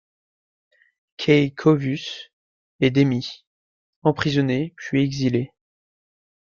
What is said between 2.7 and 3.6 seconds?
est démis,